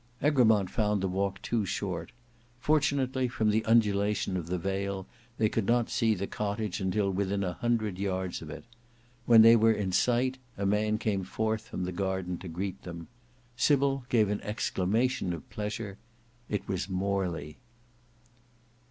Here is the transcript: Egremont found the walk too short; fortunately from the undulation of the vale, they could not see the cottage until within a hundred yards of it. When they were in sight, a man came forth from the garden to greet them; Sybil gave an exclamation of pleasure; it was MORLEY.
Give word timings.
Egremont 0.19 0.67
found 0.71 0.99
the 0.99 1.07
walk 1.07 1.39
too 1.43 1.63
short; 1.63 2.11
fortunately 2.59 3.27
from 3.27 3.51
the 3.51 3.63
undulation 3.65 4.35
of 4.35 4.47
the 4.47 4.57
vale, 4.57 5.05
they 5.37 5.47
could 5.47 5.67
not 5.67 5.91
see 5.91 6.15
the 6.15 6.25
cottage 6.25 6.81
until 6.81 7.11
within 7.11 7.43
a 7.43 7.53
hundred 7.53 7.99
yards 7.99 8.41
of 8.41 8.49
it. 8.49 8.63
When 9.27 9.43
they 9.43 9.55
were 9.55 9.71
in 9.71 9.91
sight, 9.91 10.39
a 10.57 10.65
man 10.65 10.97
came 10.97 11.23
forth 11.23 11.67
from 11.67 11.83
the 11.83 11.91
garden 11.91 12.39
to 12.39 12.47
greet 12.47 12.81
them; 12.81 13.09
Sybil 13.55 14.03
gave 14.09 14.29
an 14.31 14.41
exclamation 14.41 15.33
of 15.33 15.47
pleasure; 15.51 15.99
it 16.49 16.67
was 16.67 16.89
MORLEY. 16.89 17.59